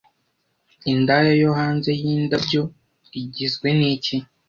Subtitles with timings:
[0.91, 2.61] Indaya yo hanze yindabyo
[3.21, 4.15] igizwe niki